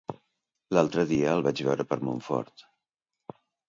[0.77, 2.69] L'altre dia el vaig veure per Montfort.